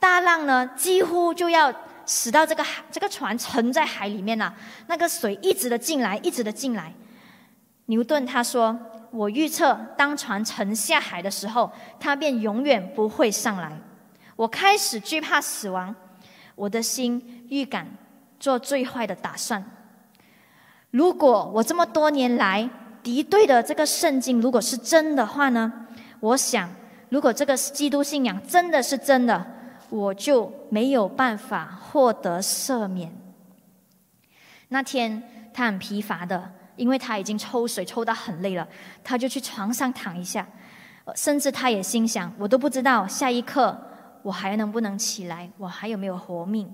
[0.00, 1.72] 大浪呢几乎就要
[2.08, 4.52] 使到这个海这个船沉在海里面了。
[4.88, 6.92] 那个水一直的进来，一直的进来。
[7.86, 8.76] 牛顿他说
[9.12, 13.78] ：“我预测，当船沉下海的时候，它便永远不会上来。
[14.34, 15.94] 我开始惧怕死亡，
[16.56, 17.86] 我的心预感
[18.40, 19.64] 做最坏的打算。
[20.90, 22.68] 如果我这么多年来
[23.02, 25.72] 敌对的这个圣经如果是真的话呢？
[26.18, 26.68] 我想。”
[27.10, 29.42] 如果这个基督信仰真的是真的，
[29.90, 33.12] 我就没有办法获得赦免。
[34.68, 35.22] 那天
[35.52, 38.66] 他很疲乏的，因为他已经抽水抽到很累了，
[39.02, 40.46] 他就去床上躺一下，
[41.14, 43.76] 甚至他也心想：我都不知道下一刻
[44.22, 46.70] 我还能不能起来，我还有没有活命。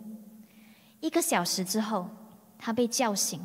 [1.01, 2.09] 一个小时之后，
[2.59, 3.41] 他被叫醒，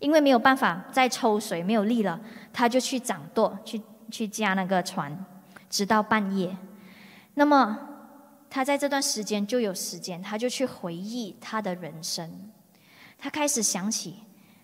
[0.00, 2.18] 因为没有办法再抽水，没有力了，
[2.52, 5.24] 他就去掌舵，去去加那个船。
[5.70, 6.56] 直到半夜，
[7.34, 7.76] 那么
[8.54, 12.52] 他在这段时间就有时间，他就去回忆他的人生。
[13.18, 14.18] 他开始想起，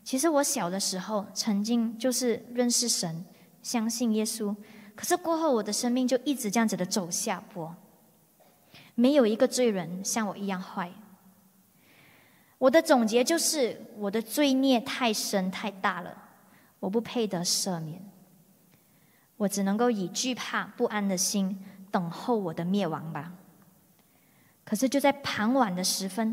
[0.04, 3.24] 其实我小的时候曾经就是认识神，
[3.64, 4.54] 相信耶稣，
[4.94, 7.74] 可是过后我的生命就一直这样子的走下坡。
[8.94, 10.92] 没有一个罪人像我一样坏。
[12.58, 16.16] 我的总结就是，我的罪孽太深太大了，
[16.78, 18.00] 我不配得赦免。
[19.36, 21.58] 我只能够以惧怕不安的心
[21.90, 23.32] 等候我的灭亡吧。
[24.70, 26.32] 可是就在傍晚的时分，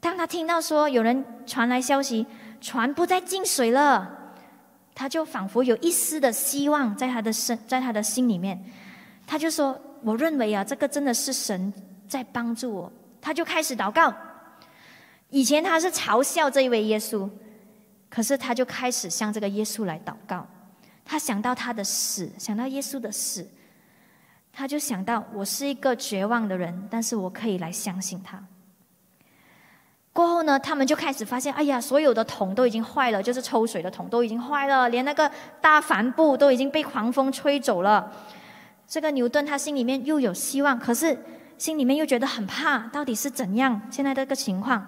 [0.00, 2.26] 当他听到说有人传来消息，
[2.60, 4.34] 船不再进水了，
[4.94, 8.62] 他就仿佛有一丝的希望在他的身，在他的心里面，
[9.26, 11.72] 他就说：“我认为啊，这个真的是神
[12.06, 14.12] 在帮助我。”他就开始祷告。
[15.30, 17.26] 以前他是嘲笑这一位耶稣，
[18.10, 20.46] 可是他就开始向这个耶稣来祷告。
[21.02, 23.48] 他想到他的死，想到耶稣的死，
[24.52, 28.42] 他就想到我是一个绝望的人，但是我可以来相信他。
[30.12, 38.12] 过后呢，他们就开始发现，哎呀，所有的桶都已经坏了，就是抽水的桶都已经坏了，连那个大帆布都已经被狂风吹走了。
[38.86, 41.16] 这个牛顿他心里面又有希望，可是
[41.56, 43.80] 心里面又觉得很怕，到底是怎样？
[43.90, 44.84] 现在这个情况，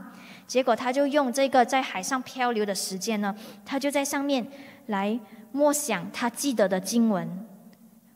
[0.46, 4.46] 结果他就用这个在海上漂流的时间呢，他就在上面
[4.86, 5.18] 来。
[5.54, 7.46] 默想他记得的经文，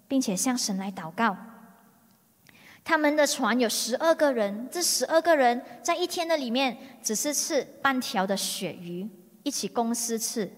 [0.09, 1.37] 并且向神来祷告。
[2.85, 9.09] 他们的船有十二个人，这十二个人在一天的里面只是吃半条的鳕鱼，
[9.43, 10.51] 一起公司吃。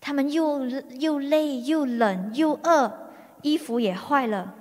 [0.00, 0.66] 他们又
[0.98, 3.10] 又累又冷又饿，
[3.42, 4.54] 衣服也坏了，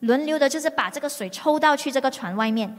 [0.00, 2.76] 轮流的就是把这个水抽到去这个船外面，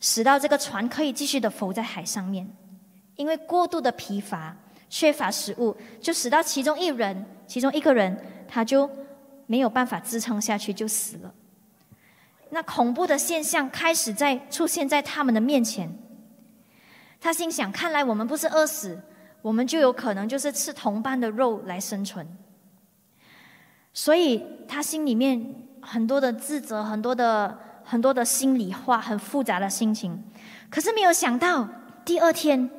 [0.00, 2.48] 使到这个船可以继续的浮在海上面，
[3.16, 4.56] 因为过度的疲乏。
[4.94, 8.14] 缺乏食物，就使到其中一人，其中一个人，
[8.46, 8.86] 他就
[9.52, 11.34] 没有办法支撑下去，就死了。
[12.48, 15.94] 那恐怖的现象开始在出现在他们的面前。
[17.20, 18.98] 他心想：看来我们不是饿死，
[19.42, 22.26] 我们就有可能就是吃同伴的肉来生存。
[23.92, 30.24] 所以他心里面很多的自责，很多的很多的心里话，很复杂的心情。
[30.70, 31.68] 可是没有想到，
[32.06, 32.70] 第二天。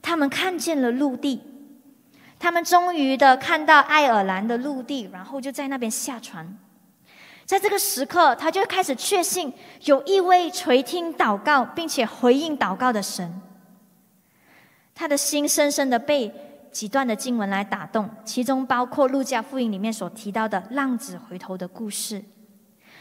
[0.00, 1.42] 他们看见了陆地，
[2.38, 6.56] 他们终于的看到爱尔兰的陆地，然后就在那边下船。
[7.44, 9.52] 在这个时刻，他就开始确信
[9.84, 13.40] 有一位垂听祷告并且回应祷告的神。
[14.94, 16.32] 他的心深深的被
[16.70, 22.22] 几段的经文来打动，其中包括路加福音里面所提到的浪子回头的故事。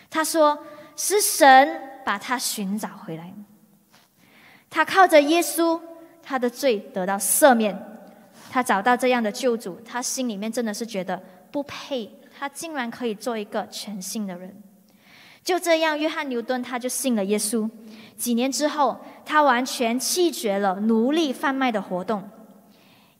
[0.10, 0.58] 他说
[0.96, 3.34] ：“是神把他寻找回来，
[4.70, 5.80] 他靠着耶稣，
[6.24, 7.97] 他的罪得到赦免，
[8.50, 14.56] 他找到这样的救主，他心里面真的是觉得不配，他竟然可以做一个全新的人。
[15.44, 17.70] 就这样，约翰牛顿他就信了耶稣。
[18.18, 22.30] 几年之后，他完全弃绝了奴隶贩卖的活动。”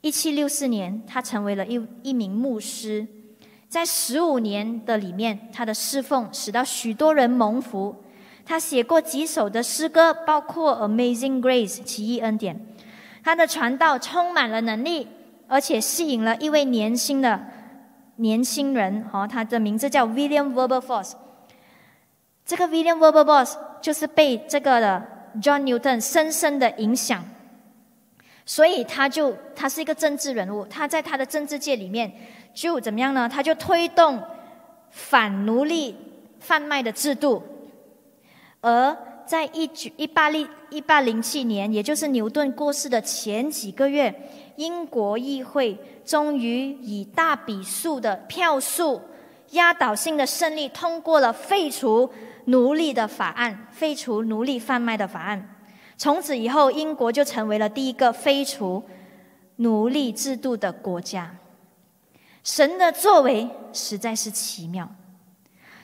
[0.00, 3.06] 一七六四年，他成为了一一名牧师。
[3.68, 7.94] 在十五年的里面，他的侍奉使到许多人蒙福。
[8.46, 12.66] 他写过几首的诗歌，包括《Amazing Grace》奇异恩典。
[13.24, 15.06] 他的传道充满了能力，
[15.48, 17.40] 而且吸引了一位年轻的
[18.16, 19.04] 年轻人。
[19.12, 21.14] 哦，他的名字叫 William Wilberforce。
[22.46, 25.06] 这个 William Wilberforce 就是被这个的
[25.42, 27.24] John Newton 深深的影响。
[28.46, 32.10] 所以他就他是一个政治人物，他在他的政治界里面
[32.54, 33.28] 就怎么样呢？
[33.28, 34.22] 他就推动
[34.90, 35.94] 反奴隶
[36.40, 37.42] 贩卖的制度。
[38.62, 44.12] 而在一九一八零一八零七年，也就是牛顿过世的前几个月，
[44.58, 49.00] 英国议会终于以大笔数的票数
[49.50, 52.10] 压倒性的胜利通过了废除
[52.46, 55.56] 奴隶的法案，废除奴隶贩卖的法案。
[55.96, 58.82] 从此以后，英国就成为了第一个废除
[59.56, 61.36] 奴隶制度的国家。
[62.42, 64.90] 神的作为实在是奇妙，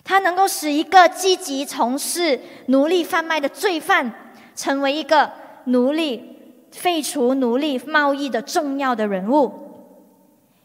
[0.02, 5.30] 他能够使一个积极从事奴隶贩卖的罪犯，成为一个
[5.66, 6.34] 奴隶
[6.74, 9.52] 废除奴隶贸易的重要的人物。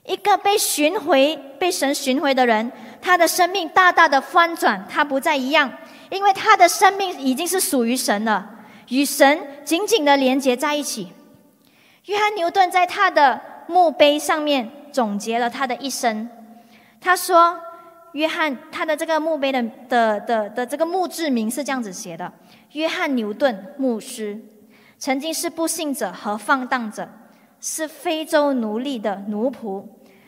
[0.05, 5.71] 一个被寻回、被神寻回的人，他的生命大大的翻转，他不再一样，
[6.09, 8.55] 因为他的生命已经是属于神了。
[8.87, 11.09] 与神紧紧的连接在一起。
[12.05, 16.27] 约翰牛顿在他的墓碑上面总结了他的一生。
[16.99, 17.55] 他说
[18.13, 22.33] ：“约翰，他的这个墓碑的的的的这个墓志铭是这样子写的：
[22.71, 24.39] 约翰牛顿牧师，
[24.99, 27.09] 曾经是不幸者和放荡者，
[27.59, 29.83] 是非洲奴隶的奴仆。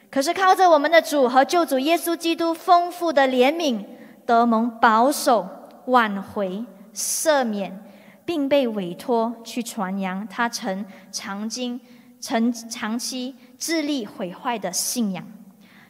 [0.09, 3.85] 可是靠着我们的主和救主耶稣基督丰富的怜悯，
[4.25, 5.47] 得蒙保守、
[5.85, 7.77] 挽回、赦免。”
[8.23, 11.81] 并被委托去传扬他曾长经、
[12.19, 15.27] 曾长期致力毁坏的信仰。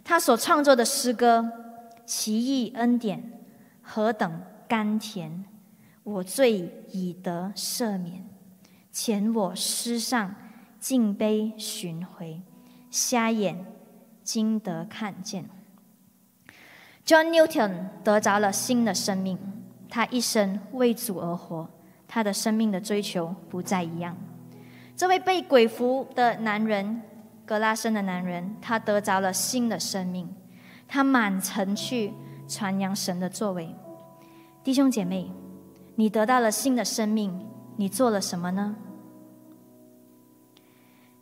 [0.04, 1.52] 他所创作的诗歌
[2.06, 3.20] 《奇异恩典》
[3.84, 5.44] 何等甘甜！
[6.04, 8.26] 我罪已得赦免，
[8.92, 10.36] 前我失上
[10.80, 12.42] 敬杯寻回，
[12.90, 13.66] 瞎眼
[14.24, 15.50] 今得看见。
[17.06, 19.38] John Newton 得着了新的生命，
[19.90, 21.70] 他一生为主而活。
[22.08, 24.18] 他的生命的追求不再一样。
[24.98, 27.02] 这位被鬼服的男人，
[27.46, 30.30] 格拉森的男人，他得着了新的生命。
[30.90, 32.14] 他满城去
[32.50, 33.74] 传扬神的作为。
[34.62, 35.32] 弟兄姐妹，
[35.96, 37.48] 你得到了新的生命，
[37.82, 38.76] 你做了什么呢？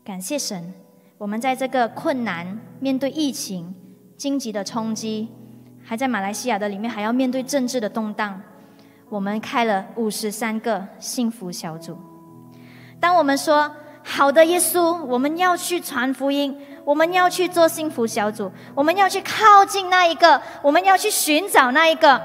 [0.03, 0.73] 感谢神，
[1.17, 3.73] 我们在这个困难、面对疫情、
[4.17, 5.29] 经济的冲击，
[5.81, 8.41] 还在马来西亚的里面，还要面对政治的动荡。
[9.07, 11.97] 我们开了五十三个幸福小组。
[12.99, 22.21] 当我们说“好的，耶稣，我们要去传福音，我们要去做幸福小组，我们要去靠近那一个，我们要去寻找那一个，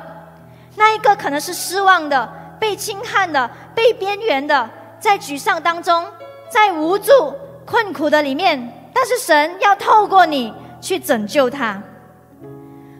[0.75, 6.05] 那一个可能是失望的、被轻看的、被边缘的，在沮丧当中，
[6.49, 7.13] 在无助、
[7.67, 11.83] 困苦的里面，但是神要透过你去拯救他。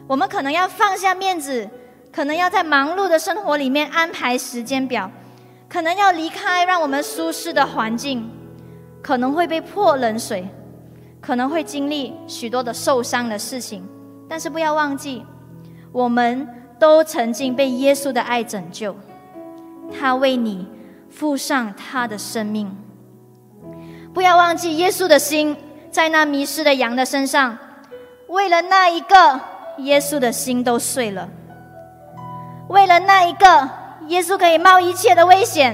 [0.07, 1.69] 我们可能要放下面子。
[2.11, 5.11] 可能要在忙碌的生活里面安排时间表，
[5.67, 8.31] 可能要离开让我们舒适的环境，
[9.01, 10.47] 可能会被泼冷水，
[11.19, 13.85] 可能会经历许多的受伤的事情。
[14.29, 15.25] 但是不要忘记，
[15.91, 16.47] 我们
[16.79, 18.95] 都曾经被耶稣的爱拯救，
[19.91, 20.67] 他为你
[21.09, 22.75] 付上他的生命。
[24.13, 25.55] 不要忘记，耶稣的心
[25.91, 27.57] 在那迷失的羊的身上，
[28.27, 29.39] 为了那一个，
[29.79, 31.29] 耶稣的心都碎了。
[32.69, 33.69] 为了那一个，
[34.07, 35.73] 耶稣可以冒一切的危险；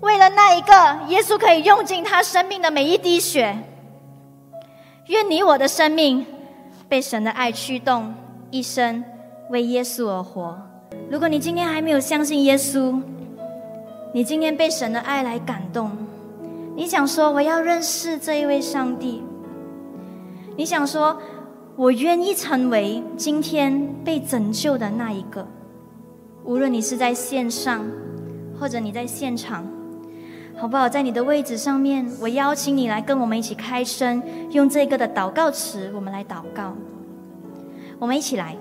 [0.00, 0.72] 为了那一个，
[1.08, 3.56] 耶稣可以用尽他生命的每一滴血。
[5.06, 6.26] 愿你我的生命
[6.88, 8.14] 被神的爱驱动，
[8.50, 9.04] 一生
[9.50, 10.69] 为耶稣而活。
[11.10, 13.02] 如果你今天还没有相信耶稣，
[14.14, 15.90] 你今天被神的爱来感动，
[16.76, 19.20] 你想说我要认识这一位上帝，
[20.56, 21.20] 你想说
[21.74, 25.44] 我愿意成为今天被拯救的那一个。
[26.44, 27.84] 无论你是在线上，
[28.60, 29.66] 或者你在现场，
[30.56, 30.88] 好不好？
[30.88, 36.76] 在你的位置上面，我邀请你来跟我们一起开声，用这个的祷告词，我们来祷告。
[37.98, 38.56] 我们一起来，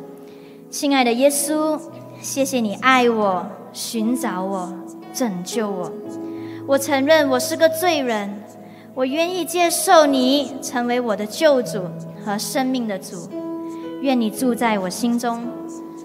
[0.72, 1.80] 亲爱的耶稣，
[2.22, 4.74] 谢谢你爱我、寻找我、
[5.14, 5.92] 拯救我。
[6.68, 8.44] 我承认我是个罪人，
[8.94, 11.82] 我愿意接受你成为我的救主
[12.24, 13.30] 和生命的主。
[14.02, 15.48] 愿你住在我心中，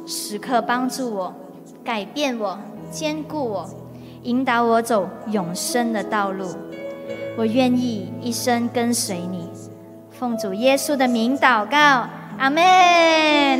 [0.06, 1.34] 时刻帮助我、
[1.82, 2.58] 改变我、
[2.90, 3.68] 坚固我。
[4.22, 6.46] 引导我走永生的道路，
[7.36, 9.50] 我愿意一生跟随你。
[10.10, 12.08] 奉主耶稣的名祷告，
[12.38, 12.62] 阿门，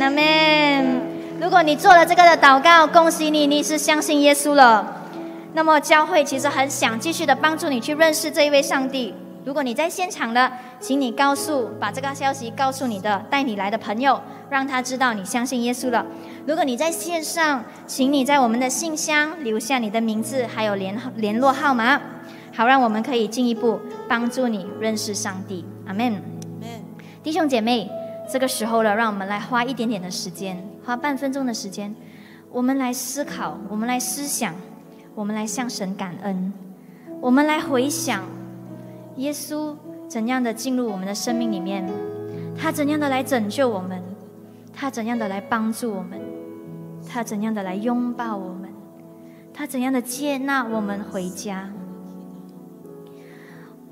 [0.01, 1.14] 阿门。
[1.37, 5.01] 如果你做了这个的祷告，恭喜你，你是相信耶稣了。
[5.53, 9.13] 那么教会其实很想继续的帮助你去认识这一位上帝。
[9.43, 14.19] 如果你在现场的，请你告诉，把这个消息告诉你的带你来的朋友，
[14.49, 16.05] 让他知道你相信耶稣了。
[16.47, 21.99] 如果你在线上，请你在我们的信箱留下你的名字，还有联联络号码，
[22.55, 25.65] 好让我们可以进一步帮助你认识上帝。
[25.85, 26.21] 阿门。
[27.21, 27.89] 弟兄姐妹，
[28.27, 31.95] 这个时候了，让我们来花一点点的时间，花半分钟的时间，
[32.51, 34.53] 我们来思考，我们来思想，
[35.13, 36.53] 我们来向神感恩，
[37.21, 38.23] 我们来回想。
[39.17, 39.75] 耶稣
[40.09, 41.87] 怎样的进入我们的生命里面？
[42.57, 44.01] 他怎样的来拯救我们？
[44.73, 46.19] 他怎样的来帮助我们？
[47.07, 48.69] 他怎样的来拥抱我们？
[49.53, 51.69] 他怎样的接纳我们回家？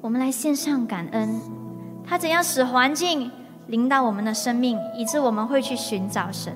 [0.01, 1.39] 我们来献上感恩。
[2.05, 3.31] 他怎样使环境
[3.67, 6.55] 领导我们的生命，以致我们会去寻找神？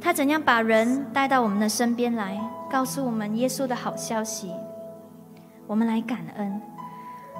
[0.00, 2.38] 他怎样把人带到我们的身边来，
[2.70, 4.50] 告诉我们耶稣的好消息？
[5.66, 6.60] 我们来感恩。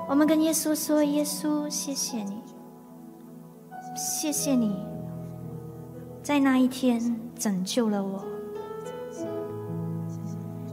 [0.09, 2.43] 我们跟耶稣说：“耶稣，谢谢你，
[3.97, 4.85] 谢谢你，
[6.23, 8.25] 在那一天拯救了我。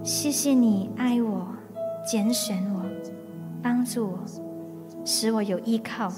[0.04, 1.48] 谢谢你爱我，
[2.06, 2.84] 拣选我，
[3.62, 4.20] 帮助我，
[5.04, 6.12] 使我有依靠，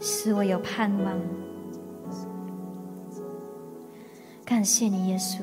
[0.00, 1.18] 使我有盼望。
[4.44, 5.40] 感谢你，耶稣，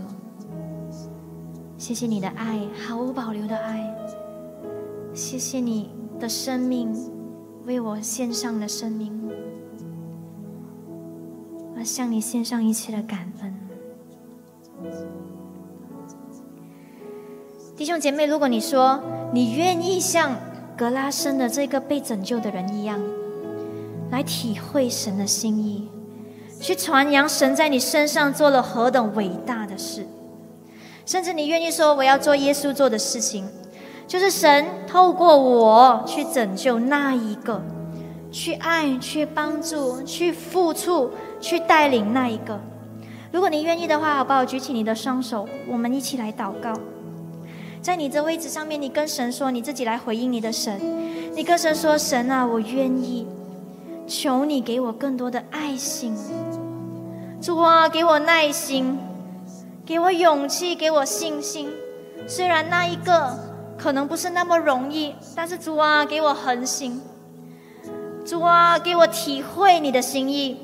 [1.77, 3.93] 谢谢你的爱，毫无保留的爱。
[5.13, 5.89] 谢谢你。”
[6.21, 6.93] 的生命，
[7.65, 9.11] 为我献上了生命，
[11.75, 13.55] 我向你献上一切的感恩。
[17.75, 19.01] 弟兄姐妹，如果你说
[19.33, 20.37] 你愿意像
[20.77, 23.01] 格拉森的这个被拯救的人一样，
[24.11, 25.89] 来体会神的心意，
[26.59, 30.05] 去传扬神在你身上做了何等伟大的事，
[31.05, 33.47] 甚至你愿意说我要做耶稣做的事情。
[34.07, 37.63] 就是神透过我去拯救那一个，
[38.29, 41.09] 去爱、去帮助、去付出、
[41.39, 42.59] 去带领那一个。
[43.31, 44.43] 如果你愿意的话，好不好？
[44.43, 46.73] 举起你的双手，我们一起来祷告。
[47.81, 50.77] 在你这位置上面，你跟神说，你自己来回应你的神。
[51.33, 53.25] 你跟神说：“神啊，我愿意，
[54.11, 56.13] 求你给我更多的爱心。
[57.41, 58.99] 主啊，给我耐心，
[59.85, 61.69] 给我勇气，给我信心。
[62.27, 63.39] 虽然那一个……”
[63.81, 67.01] 可能不是那么容易，但是主啊，给我恒心，
[68.23, 70.55] 主啊，给我体会你的心意，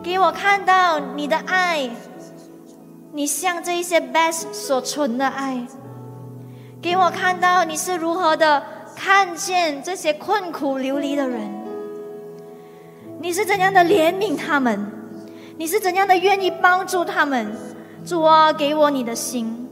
[0.00, 1.90] 给我看到你的爱，
[3.10, 5.66] 你像这一些 best 所存的爱，
[6.80, 8.62] 给我看到你是如何的
[8.94, 11.50] 看见这些困苦流离的人，
[13.22, 14.90] 你是怎样的怜悯他们，
[15.58, 17.54] 你是怎样的愿意帮助他们，
[18.02, 19.68] 主啊，给我你的心。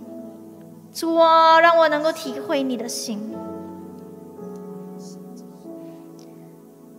[0.92, 3.34] 主啊，让我能够体会你的心，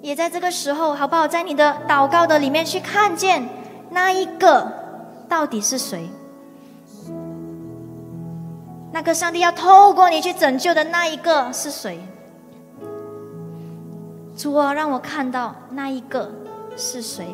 [0.02, 1.28] 也在这个时候，好不好？
[1.28, 3.48] 在你的祷告的里面去看见
[3.92, 4.72] 那一个
[5.28, 6.10] 到底是谁？
[8.92, 12.00] 那个上帝要透过你去拯救的那一个是谁？
[14.40, 16.32] 主啊，让我看到那一个
[16.78, 17.28] 是谁？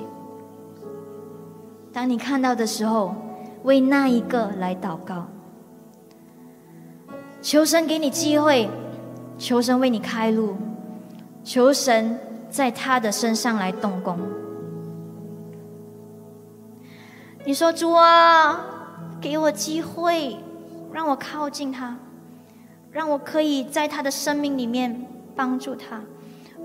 [1.94, 3.14] 当你看到的时候，
[3.62, 5.28] 为那一个来祷告。
[7.44, 8.68] 求神给你机会，
[9.38, 10.56] 求神为你开路，
[11.44, 12.18] 求神
[12.50, 14.18] 在他的身上来动工。
[17.44, 18.66] 你说主啊，
[19.22, 20.36] 给我机会，
[20.92, 21.96] 让我靠近他，
[22.90, 26.02] 让我可以在他的生命里面帮助他，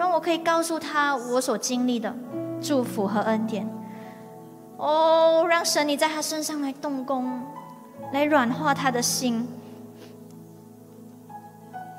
[0.01, 2.11] 让我可以告诉他我所经历的
[2.59, 3.68] 祝福和恩典。
[4.78, 7.42] 哦，让神你在他身上来动工，
[8.11, 9.46] 来软化他的心。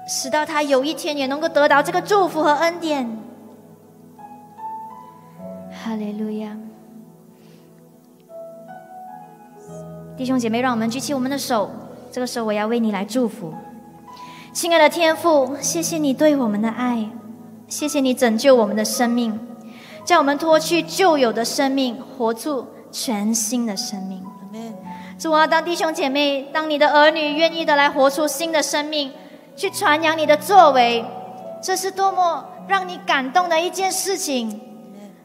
[0.08, 3.08] 使到他有一天也能够得到这个祝福和恩典。
[5.72, 6.58] 哈利路亚！
[10.18, 11.70] 弟兄姐妹，让我们举起我们的手。
[12.12, 13.54] 这个时候，我要为你来祝福。
[14.52, 17.08] 亲爱的天父，谢谢你对我们的爱，
[17.72, 19.40] 谢谢你拯救我们的生命，
[20.04, 24.22] 叫我们脱去旧有的生命，活出全新的生命。
[25.18, 29.14] 主啊，当弟兄姐妹，当你的儿女愿意的来活出新的生命，
[29.56, 31.06] 去传扬你的作为，
[31.64, 34.60] 这是多么让你感动的一件事情。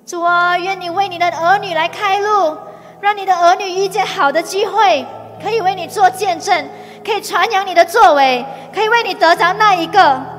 [0.07, 2.57] 主啊，愿你为你的儿女来开路，
[3.01, 5.05] 让你的儿女遇见好的机会，
[5.43, 6.65] 可以为你做见证，
[7.05, 10.36] 可以传扬你的作为，可以为你得着那一个。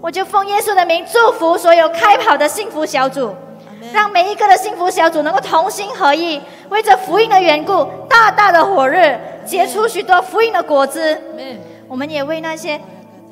[0.00, 3.34] 我就奉耶稣的名祝福所有开跑的幸福小组。
[3.92, 6.40] 让每一个的幸福小组能够同心合意，
[6.70, 11.16] 为着福音的缘故，大大的火热，结出许多福音的果子。
[11.86, 12.80] 我们也为那些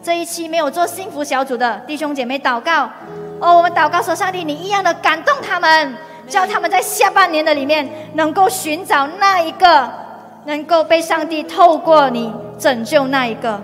[0.01, 2.89] 这一期没有做幸福小组的弟兄姐妹祷告。
[3.41, 5.97] 哦，我们祷告说，上帝，你一样的感动他们，
[6.29, 9.91] 叫他们在下半年的里面能够寻找那一个
[10.45, 13.61] 能够被上帝透过你拯救那一个。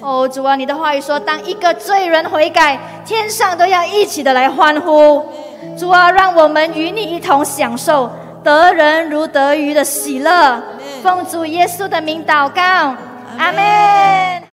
[0.00, 5.24] 哦，主啊，你的话语说，当一个罪人悔改，天上都要一起的来欢呼。
[5.78, 8.10] 主啊，让我们与你一同享受
[8.42, 10.62] 得人如得鱼的喜乐。
[11.02, 12.62] 奉主耶稣的名祷告，
[13.38, 14.51] 阿门。